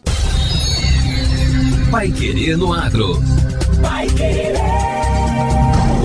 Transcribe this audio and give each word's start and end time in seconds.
Pai 1.91 2.09
Querer 2.09 2.57
no 2.57 2.73
Agro. 2.73 3.21
Pai 3.81 4.07
Querer. 4.07 4.53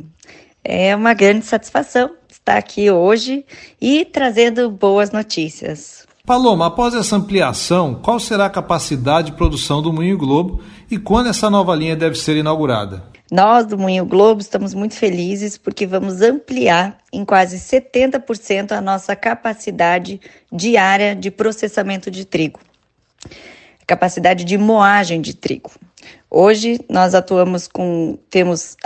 É 0.69 0.97
uma 0.97 1.15
grande 1.15 1.47
satisfação 1.47 2.10
estar 2.28 2.56
aqui 2.56 2.91
hoje 2.91 3.47
e 3.81 4.04
trazendo 4.04 4.69
boas 4.69 5.12
notícias. 5.12 6.04
Paloma, 6.25 6.66
após 6.66 6.93
essa 6.93 7.15
ampliação, 7.15 7.94
qual 7.94 8.19
será 8.19 8.47
a 8.47 8.50
capacidade 8.50 9.31
de 9.31 9.37
produção 9.37 9.81
do 9.81 9.93
Moinho 9.93 10.19
Globo 10.19 10.60
e 10.91 10.99
quando 10.99 11.28
essa 11.28 11.49
nova 11.49 11.72
linha 11.72 11.94
deve 11.94 12.16
ser 12.16 12.37
inaugurada? 12.37 13.04
Nós 13.31 13.65
do 13.65 13.78
Moinho 13.78 14.04
Globo 14.04 14.41
estamos 14.41 14.75
muito 14.75 14.94
felizes 14.94 15.56
porque 15.56 15.87
vamos 15.87 16.21
ampliar 16.21 16.98
em 17.12 17.25
quase 17.25 17.59
70% 17.59 18.72
a 18.72 18.81
nossa 18.81 19.15
capacidade 19.15 20.21
diária 20.53 21.15
de 21.15 21.31
processamento 21.31 22.10
de 22.10 22.25
trigo, 22.25 22.59
capacidade 23.87 24.43
de 24.43 24.59
moagem 24.59 25.21
de 25.21 25.33
trigo. 25.33 25.71
Hoje 26.28 26.81
nós 26.91 27.15
atuamos 27.15 27.69
com 27.69 28.19
temos 28.28 28.77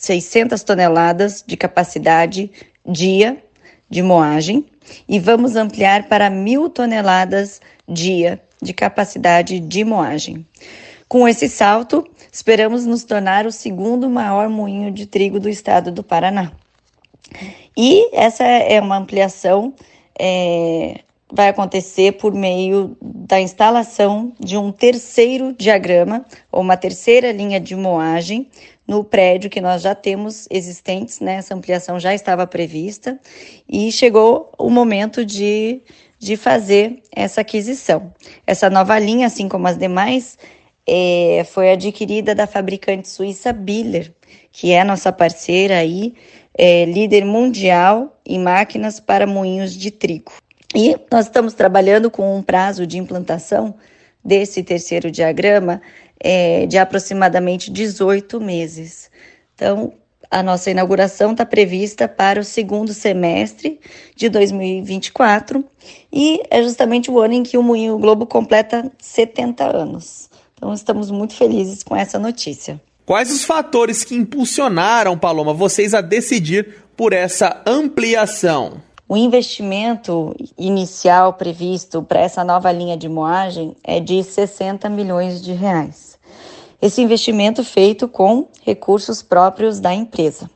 600 0.00 0.62
toneladas 0.62 1.44
de 1.46 1.58
capacidade 1.58 2.50
dia 2.86 3.36
de 3.88 4.02
moagem 4.02 4.64
e 5.06 5.18
vamos 5.18 5.56
ampliar 5.56 6.08
para 6.08 6.30
mil 6.30 6.70
toneladas 6.70 7.60
dia 7.86 8.40
de 8.62 8.72
capacidade 8.72 9.60
de 9.60 9.84
moagem. 9.84 10.46
Com 11.06 11.28
esse 11.28 11.50
salto, 11.50 12.08
esperamos 12.32 12.86
nos 12.86 13.04
tornar 13.04 13.44
o 13.44 13.52
segundo 13.52 14.08
maior 14.08 14.48
moinho 14.48 14.90
de 14.90 15.04
trigo 15.04 15.38
do 15.38 15.50
estado 15.50 15.92
do 15.92 16.02
Paraná. 16.02 16.50
E 17.76 18.08
essa 18.16 18.44
é 18.44 18.80
uma 18.80 18.96
ampliação, 18.96 19.74
é, 20.18 21.00
vai 21.32 21.48
acontecer 21.48 22.12
por 22.12 22.34
meio 22.34 22.96
da 23.00 23.40
instalação 23.40 24.32
de 24.38 24.56
um 24.56 24.72
terceiro 24.72 25.54
diagrama, 25.56 26.24
ou 26.50 26.60
uma 26.60 26.76
terceira 26.76 27.32
linha 27.32 27.60
de 27.60 27.74
moagem, 27.76 28.48
no 28.86 29.04
prédio 29.04 29.48
que 29.48 29.60
nós 29.60 29.82
já 29.82 29.94
temos 29.94 30.48
existentes, 30.50 31.20
né? 31.20 31.34
Essa 31.34 31.54
ampliação 31.54 32.00
já 32.00 32.12
estava 32.12 32.44
prevista 32.44 33.20
e 33.68 33.92
chegou 33.92 34.50
o 34.58 34.68
momento 34.68 35.24
de, 35.24 35.80
de 36.18 36.36
fazer 36.36 37.00
essa 37.14 37.40
aquisição. 37.42 38.12
Essa 38.44 38.68
nova 38.68 38.98
linha, 38.98 39.28
assim 39.28 39.48
como 39.48 39.68
as 39.68 39.78
demais, 39.78 40.36
é, 40.84 41.44
foi 41.44 41.70
adquirida 41.70 42.34
da 42.34 42.48
fabricante 42.48 43.08
suíça 43.08 43.52
Biller, 43.52 44.12
que 44.50 44.72
é 44.72 44.82
nossa 44.82 45.12
parceira 45.12 45.78
aí, 45.78 46.14
é, 46.58 46.84
líder 46.84 47.24
mundial 47.24 48.18
em 48.26 48.40
máquinas 48.40 48.98
para 48.98 49.24
moinhos 49.24 49.72
de 49.72 49.92
trigo. 49.92 50.32
E 50.74 50.96
nós 51.10 51.26
estamos 51.26 51.54
trabalhando 51.54 52.10
com 52.10 52.36
um 52.36 52.42
prazo 52.42 52.86
de 52.86 52.98
implantação 52.98 53.74
desse 54.24 54.62
terceiro 54.62 55.10
diagrama 55.10 55.82
é, 56.18 56.66
de 56.66 56.78
aproximadamente 56.78 57.70
18 57.70 58.40
meses. 58.40 59.10
Então, 59.54 59.92
a 60.30 60.42
nossa 60.42 60.70
inauguração 60.70 61.32
está 61.32 61.44
prevista 61.44 62.06
para 62.06 62.40
o 62.40 62.44
segundo 62.44 62.94
semestre 62.94 63.80
de 64.14 64.28
2024 64.28 65.64
e 66.12 66.40
é 66.48 66.62
justamente 66.62 67.10
o 67.10 67.18
ano 67.18 67.34
em 67.34 67.42
que 67.42 67.58
o 67.58 67.62
Moinho 67.62 67.98
Globo 67.98 68.26
completa 68.26 68.90
70 68.98 69.76
anos. 69.76 70.30
Então, 70.54 70.72
estamos 70.72 71.10
muito 71.10 71.34
felizes 71.34 71.82
com 71.82 71.96
essa 71.96 72.18
notícia. 72.18 72.80
Quais 73.04 73.32
os 73.32 73.42
fatores 73.42 74.04
que 74.04 74.14
impulsionaram, 74.14 75.18
Paloma, 75.18 75.52
vocês 75.52 75.94
a 75.94 76.00
decidir 76.00 76.76
por 76.96 77.12
essa 77.12 77.60
ampliação? 77.66 78.80
O 79.10 79.16
investimento 79.16 80.36
inicial 80.56 81.32
previsto 81.32 82.00
para 82.00 82.20
essa 82.20 82.44
nova 82.44 82.70
linha 82.70 82.96
de 82.96 83.08
moagem 83.08 83.74
é 83.82 83.98
de 83.98 84.22
60 84.22 84.88
milhões 84.88 85.42
de 85.42 85.52
reais. 85.52 86.16
Esse 86.80 87.02
investimento 87.02 87.64
feito 87.64 88.06
com 88.06 88.46
recursos 88.62 89.20
próprios 89.20 89.80
da 89.80 89.92
empresa. 89.92 90.48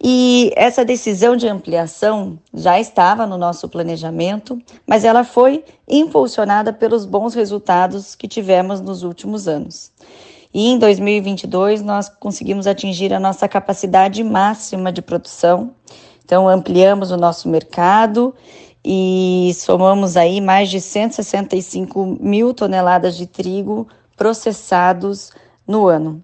E 0.00 0.52
essa 0.54 0.84
decisão 0.84 1.34
de 1.34 1.48
ampliação 1.48 2.38
já 2.54 2.78
estava 2.78 3.26
no 3.26 3.36
nosso 3.36 3.68
planejamento, 3.68 4.56
mas 4.86 5.04
ela 5.04 5.24
foi 5.24 5.64
impulsionada 5.88 6.72
pelos 6.72 7.04
bons 7.04 7.34
resultados 7.34 8.14
que 8.14 8.28
tivemos 8.28 8.80
nos 8.80 9.02
últimos 9.02 9.48
anos. 9.48 9.90
E 10.54 10.68
em 10.68 10.78
2022 10.78 11.82
nós 11.82 12.08
conseguimos 12.08 12.68
atingir 12.68 13.12
a 13.12 13.18
nossa 13.18 13.48
capacidade 13.48 14.22
máxima 14.22 14.92
de 14.92 15.02
produção 15.02 15.72
então, 16.28 16.46
ampliamos 16.46 17.10
o 17.10 17.16
nosso 17.16 17.48
mercado 17.48 18.34
e 18.84 19.50
somamos 19.54 20.14
aí 20.14 20.42
mais 20.42 20.68
de 20.68 20.78
165 20.78 22.18
mil 22.20 22.52
toneladas 22.52 23.16
de 23.16 23.26
trigo 23.26 23.88
processados 24.14 25.30
no 25.66 25.88
ano. 25.88 26.22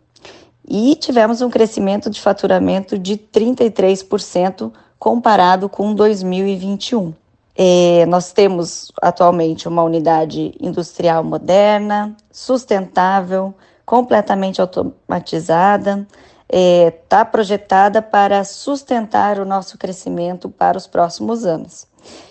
E 0.69 0.95
tivemos 0.97 1.41
um 1.41 1.49
crescimento 1.49 2.11
de 2.11 2.21
faturamento 2.21 2.99
de 2.99 3.17
33% 3.17 4.71
comparado 4.99 5.71
com 5.71 5.95
2021. 5.95 7.15
É, 7.56 8.05
nós 8.05 8.31
temos 8.31 8.93
atualmente 9.01 9.67
uma 9.67 9.83
unidade 9.83 10.55
industrial 10.61 11.25
moderna, 11.25 12.15
sustentável, 12.31 13.55
completamente 13.87 14.61
automatizada, 14.61 16.06
está 16.55 16.87
é, 16.87 16.91
tá 17.09 17.25
projetada 17.25 18.01
para 18.01 18.45
sustentar 18.45 19.41
o 19.41 19.45
nosso 19.45 19.77
crescimento 19.77 20.49
para 20.49 20.79
os 20.79 20.87
próximos 20.87 21.45
anos. 21.45 21.89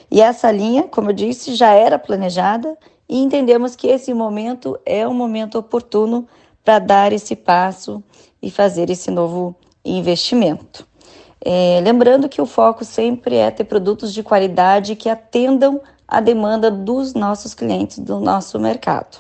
E 0.10 0.22
essa 0.22 0.50
linha, 0.50 0.84
como 0.84 1.10
eu 1.10 1.14
disse, 1.14 1.54
já 1.56 1.74
era 1.74 2.00
planejada 2.00 2.78
e 3.10 3.22
entendemos 3.22 3.75
que 3.75 3.88
esse 3.88 4.14
momento 4.14 4.80
é 4.86 5.06
um 5.06 5.14
momento 5.14 5.58
oportuno 5.58 6.25
para 6.64 6.80
dar 6.80 7.12
esse 7.12 7.36
passo 7.36 8.02
e 8.42 8.50
fazer 8.50 8.90
esse 8.90 9.12
novo 9.12 9.54
investimento. 9.84 10.88
É, 11.44 11.81
lembrando 11.84 12.30
que 12.30 12.42
o 12.42 12.46
foco 12.46 12.86
sempre 12.86 13.36
é 13.36 13.52
ter 13.52 13.66
produtos 13.66 14.14
de 14.14 14.24
qualidade 14.24 14.96
que 14.96 15.10
atendam 15.10 15.81
a 16.08 16.22
demanda 16.22 16.72
dos 16.72 17.14
nossos 17.14 17.54
clientes, 17.54 18.00
do 18.00 18.22
nosso 18.22 18.58
mercado. 18.58 19.18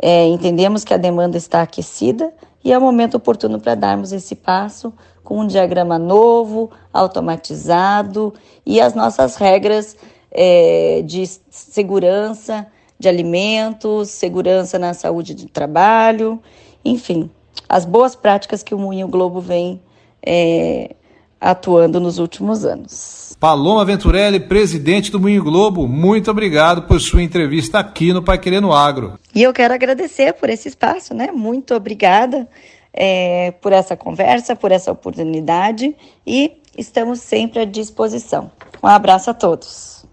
É, 0.00 0.26
entendemos 0.26 0.84
que 0.84 0.94
a 0.94 0.98
demanda 0.98 1.36
está 1.36 1.62
aquecida 1.62 2.32
e 2.64 2.72
é 2.72 2.78
o 2.78 2.80
momento 2.80 3.16
oportuno 3.16 3.60
para 3.60 3.74
darmos 3.74 4.12
esse 4.12 4.34
passo 4.34 4.92
com 5.22 5.40
um 5.40 5.46
diagrama 5.46 5.98
novo, 5.98 6.70
automatizado 6.92 8.32
e 8.64 8.80
as 8.80 8.94
nossas 8.94 9.36
regras 9.36 9.96
é, 10.30 11.02
de 11.04 11.24
segurança 11.50 12.66
de 12.98 13.08
alimentos, 13.08 14.08
segurança 14.08 14.78
na 14.78 14.92
saúde 14.92 15.34
do 15.34 15.48
trabalho, 15.48 16.42
enfim, 16.84 17.30
as 17.68 17.84
boas 17.84 18.16
práticas 18.16 18.62
que 18.62 18.74
o 18.74 18.78
Moinho 18.78 19.06
Globo 19.06 19.40
vem 19.40 19.80
é, 20.20 20.96
atuando 21.40 22.00
nos 22.00 22.18
últimos 22.18 22.64
anos. 22.64 23.36
Paloma 23.38 23.84
Venturelli, 23.84 24.40
presidente 24.40 25.12
do 25.12 25.20
Moinho 25.20 25.44
Globo, 25.44 25.86
muito 25.86 26.30
obrigado 26.30 26.82
por 26.82 27.00
sua 27.00 27.22
entrevista 27.22 27.78
aqui 27.78 28.12
no 28.12 28.22
Pai 28.22 28.38
Querendo 28.38 28.72
Agro. 28.72 29.18
E 29.34 29.42
eu 29.42 29.52
quero 29.52 29.72
agradecer 29.72 30.32
por 30.34 30.50
esse 30.50 30.68
espaço, 30.68 31.14
né? 31.14 31.30
Muito 31.32 31.74
obrigada 31.74 32.48
é, 32.92 33.52
por 33.60 33.72
essa 33.72 33.96
conversa, 33.96 34.56
por 34.56 34.72
essa 34.72 34.90
oportunidade 34.90 35.94
e 36.26 36.52
estamos 36.76 37.20
sempre 37.20 37.60
à 37.60 37.64
disposição. 37.64 38.50
Um 38.82 38.88
abraço 38.88 39.30
a 39.30 39.34
todos. 39.34 40.04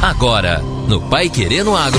Agora, 0.00 0.60
no 0.88 1.00
Pai 1.08 1.28
Querendo 1.28 1.74
Agro. 1.74 1.98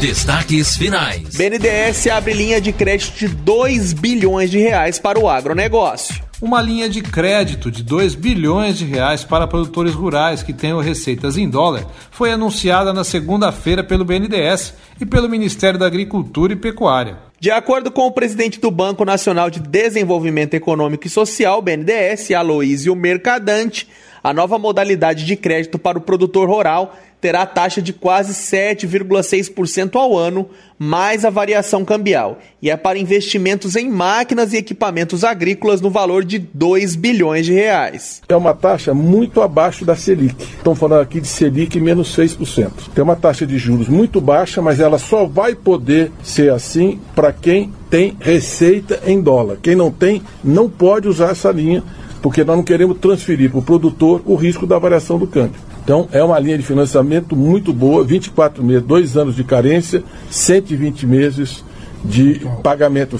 Destaques 0.00 0.76
finais. 0.76 1.36
BNDES 1.36 2.06
abre 2.06 2.32
linha 2.32 2.60
de 2.60 2.72
crédito 2.72 3.18
de 3.18 3.28
2 3.28 3.92
bilhões 3.92 4.50
de 4.50 4.58
reais 4.58 4.98
para 4.98 5.18
o 5.18 5.28
agronegócio. 5.28 6.27
Uma 6.40 6.62
linha 6.62 6.88
de 6.88 7.02
crédito 7.02 7.68
de 7.68 7.82
2 7.82 8.14
bilhões 8.14 8.78
de 8.78 8.84
reais 8.84 9.24
para 9.24 9.48
produtores 9.48 9.92
rurais 9.92 10.40
que 10.40 10.52
tenham 10.52 10.78
receitas 10.78 11.36
em 11.36 11.50
dólar 11.50 11.84
foi 12.12 12.30
anunciada 12.30 12.92
na 12.92 13.02
segunda-feira 13.02 13.82
pelo 13.82 14.04
BNDES 14.04 14.72
e 15.00 15.04
pelo 15.04 15.28
Ministério 15.28 15.80
da 15.80 15.86
Agricultura 15.86 16.52
e 16.52 16.56
Pecuária. 16.56 17.18
De 17.40 17.50
acordo 17.50 17.90
com 17.90 18.02
o 18.06 18.12
presidente 18.12 18.60
do 18.60 18.70
Banco 18.70 19.04
Nacional 19.04 19.50
de 19.50 19.58
Desenvolvimento 19.58 20.54
Econômico 20.54 21.08
e 21.08 21.10
Social, 21.10 21.60
BNDES, 21.60 22.30
Aloísio 22.30 22.94
Mercadante, 22.94 23.88
a 24.22 24.32
nova 24.32 24.58
modalidade 24.58 25.24
de 25.24 25.36
crédito 25.36 25.78
para 25.78 25.98
o 25.98 26.00
produtor 26.00 26.48
rural 26.48 26.94
terá 27.20 27.44
taxa 27.44 27.82
de 27.82 27.92
quase 27.92 28.32
7,6% 28.32 29.96
ao 29.96 30.16
ano, 30.16 30.48
mais 30.78 31.24
a 31.24 31.30
variação 31.30 31.84
cambial, 31.84 32.38
e 32.62 32.70
é 32.70 32.76
para 32.76 32.98
investimentos 32.98 33.74
em 33.74 33.90
máquinas 33.90 34.52
e 34.52 34.56
equipamentos 34.56 35.24
agrícolas 35.24 35.80
no 35.80 35.90
valor 35.90 36.24
de 36.24 36.38
2 36.38 36.94
bilhões 36.94 37.46
de 37.46 37.52
reais. 37.52 38.22
É 38.28 38.36
uma 38.36 38.54
taxa 38.54 38.94
muito 38.94 39.42
abaixo 39.42 39.84
da 39.84 39.96
Selic. 39.96 40.40
Estamos 40.40 40.78
falando 40.78 41.02
aqui 41.02 41.20
de 41.20 41.26
Selic 41.26 41.80
menos 41.80 42.16
6%. 42.16 42.70
Tem 42.94 43.02
uma 43.02 43.16
taxa 43.16 43.44
de 43.44 43.58
juros 43.58 43.88
muito 43.88 44.20
baixa, 44.20 44.62
mas 44.62 44.78
ela 44.78 44.98
só 44.98 45.26
vai 45.26 45.56
poder 45.56 46.12
ser 46.22 46.52
assim 46.52 47.00
para 47.14 47.32
quem 47.32 47.72
tem 47.90 48.16
receita 48.20 49.00
em 49.04 49.20
dólar. 49.20 49.58
Quem 49.60 49.74
não 49.74 49.90
tem, 49.90 50.22
não 50.44 50.68
pode 50.68 51.08
usar 51.08 51.30
essa 51.30 51.50
linha 51.50 51.82
porque 52.22 52.44
nós 52.44 52.56
não 52.56 52.64
queremos 52.64 52.98
transferir 52.98 53.50
para 53.50 53.58
o 53.58 53.62
produtor 53.62 54.22
o 54.24 54.34
risco 54.34 54.66
da 54.66 54.78
variação 54.78 55.18
do 55.18 55.26
câmbio. 55.26 55.60
Então, 55.82 56.08
é 56.12 56.22
uma 56.22 56.38
linha 56.38 56.58
de 56.58 56.64
financiamento 56.64 57.34
muito 57.34 57.72
boa, 57.72 58.04
24 58.04 58.62
meses, 58.62 58.82
dois 58.82 59.16
anos 59.16 59.34
de 59.34 59.44
carência, 59.44 60.02
120 60.30 61.06
meses 61.06 61.64
de 62.04 62.40
pagamento, 62.62 63.18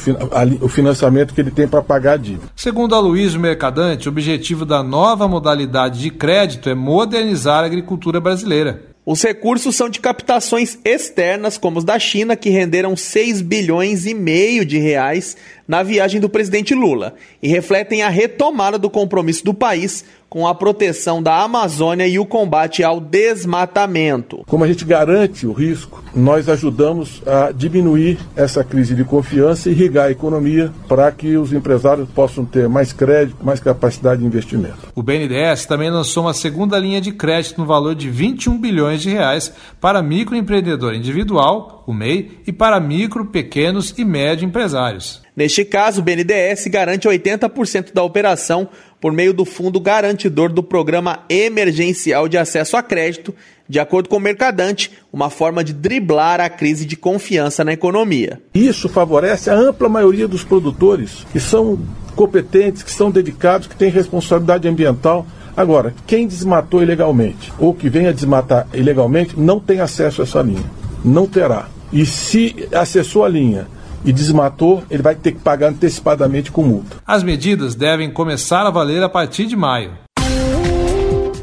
o 0.61 0.69
financiamento 0.69 1.35
que 1.35 1.41
ele 1.41 1.51
tem 1.51 1.67
para 1.67 1.83
pagar 1.83 2.13
a 2.13 2.17
dívida. 2.17 2.45
Segundo 2.55 2.95
a 2.95 3.01
Luiz 3.01 3.35
Mercadante, 3.35 4.09
o 4.09 4.13
objetivo 4.13 4.65
da 4.65 4.83
nova 4.83 5.27
modalidade 5.27 6.01
de 6.01 6.11
crédito 6.11 6.69
é 6.69 6.75
modernizar 6.75 7.63
a 7.63 7.67
agricultura 7.67 8.21
brasileira. 8.21 8.89
Os 9.11 9.23
recursos 9.23 9.75
são 9.75 9.89
de 9.89 10.01
captações 10.01 10.79
externas, 10.85 11.57
como 11.57 11.79
os 11.79 11.85
da 11.85 11.99
China, 11.99 12.37
que 12.37 12.51
renderam 12.51 12.95
6 12.95 13.41
bilhões 13.41 14.05
e 14.05 14.13
meio 14.13 14.67
de 14.67 14.77
reais 14.77 15.35
na 15.69 15.83
viagem 15.83 16.19
do 16.19 16.31
presidente 16.31 16.75
Lula 16.75 17.15
e 17.43 17.49
refletem 17.49 18.03
a 18.03 18.09
retomada 18.09 18.79
do 18.79 18.89
compromisso 18.89 19.45
do 19.45 19.53
país 19.53 20.03
com 20.29 20.47
a 20.47 20.55
proteção 20.55 21.23
da 21.23 21.43
Amazônia 21.43 22.07
e 22.07 22.19
o 22.19 22.27
combate 22.27 22.83
ao 22.85 23.01
desmatamento. 23.01 24.45
Como 24.47 24.63
a 24.63 24.67
gente 24.69 24.85
garante 24.85 25.47
o 25.47 25.53
risco, 25.53 26.05
nós 26.15 26.49
ajudamos 26.49 27.23
a 27.27 27.51
diminuir 27.51 28.19
essa 28.37 28.63
crise 28.63 28.95
de 28.95 29.05
confiança 29.05 29.69
e 29.69 29.73
irrigar 29.73 30.07
a 30.07 30.11
economia 30.11 30.71
para 30.87 31.11
que 31.13 31.37
os 31.37 31.53
empresários 31.53 32.09
possam 32.11 32.45
ter 32.45 32.69
mais 32.69 32.93
crédito, 32.93 33.37
mais 33.43 33.61
capacidade 33.61 34.21
de 34.21 34.27
investimento. 34.27 34.79
O 34.95 35.03
BNDES 35.03 35.67
também 35.67 35.91
lançou 35.91 36.25
uma 36.25 36.35
segunda 36.35 36.79
linha 36.79 37.01
de 37.01 37.13
crédito 37.13 37.59
no 37.59 37.67
valor 37.67 37.95
de 37.95 38.11
21 38.11 38.59
bilhões 38.59 39.01
de 39.01 39.11
reais 39.11 39.53
para 39.81 40.03
microempreendedor 40.03 40.95
individual, 40.95 41.78
o 41.91 41.95
MEI, 41.95 42.31
e 42.47 42.53
para 42.53 42.79
micro, 42.79 43.25
pequenos 43.25 43.95
e 43.97 44.05
médio 44.05 44.45
empresários. 44.45 45.23
Neste 45.35 45.65
caso, 45.65 46.03
o 46.03 46.05
BNDES 46.05 46.67
garante 46.67 47.09
80% 47.09 47.95
da 47.95 48.03
operação 48.03 48.69
por 49.01 49.11
meio 49.11 49.33
do 49.33 49.47
Fundo 49.47 49.81
Garantidor 49.81 50.53
do 50.53 50.63
Programa 50.63 51.21
Emergencial 51.31 52.29
de 52.29 52.37
Acesso 52.37 52.77
a 52.77 52.83
Crédito, 52.83 53.35
de 53.67 53.81
acordo 53.81 54.07
com 54.11 54.17
o 54.17 54.21
Mercadante, 54.21 54.93
uma 55.11 55.31
forma 55.31 55.65
de 55.65 55.73
driblar 55.73 56.43
a 56.43 56.51
crise 56.51 56.85
de 56.85 56.95
confiança 56.95 57.65
na 57.65 57.73
economia. 57.73 58.39
Isso 58.53 58.87
favorece 58.87 59.49
a 59.49 59.55
ampla 59.55 59.89
maioria 59.89 60.29
dos 60.29 60.45
produtores, 60.45 61.25
que 61.33 61.41
são 61.41 61.79
competentes, 62.15 62.83
que 62.83 62.91
são 62.91 63.11
dedicados, 63.11 63.67
que 63.67 63.77
têm 63.77 63.91
responsabilidade 63.91 64.69
ambiental. 64.69 65.27
Agora, 65.57 65.95
quem 66.07 66.27
desmatou 66.27 66.83
ilegalmente 66.83 67.51
ou 67.59 67.73
que 67.73 67.89
venha 67.89 68.13
desmatar 68.13 68.67
ilegalmente 68.75 69.41
não 69.41 69.59
tem 69.59 69.81
acesso 69.81 70.21
a 70.21 70.25
essa 70.25 70.43
linha. 70.43 70.65
Não 71.03 71.27
terá. 71.27 71.78
E 71.93 72.05
se 72.05 72.69
acessou 72.73 73.25
a 73.25 73.29
linha 73.29 73.67
e 74.05 74.13
desmatou, 74.13 74.83
ele 74.91 75.03
vai 75.03 75.15
ter 75.15 75.33
que 75.33 75.41
pagar 75.41 75.69
antecipadamente 75.69 76.51
com 76.51 76.63
multa. 76.63 76.99
As 77.07 77.23
medidas 77.23 77.75
devem 77.75 78.11
começar 78.11 78.67
a 78.67 78.71
valer 78.71 79.03
a 79.03 79.09
partir 79.09 79.47
de 79.47 79.57
maio. 79.57 79.93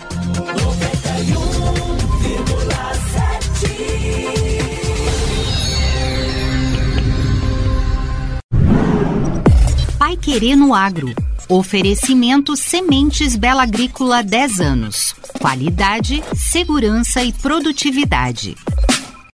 Pai 9.99 10.16
Querer 10.16 10.57
no 10.57 10.75
Agro. 10.75 11.12
Oferecimento 11.49 12.57
Sementes 12.57 13.37
Bela 13.37 13.64
Agrícola 13.64 14.23
10 14.23 14.61
anos. 14.61 15.14
Qualidade, 15.42 16.22
segurança 16.37 17.20
e 17.20 17.32
produtividade. 17.32 18.56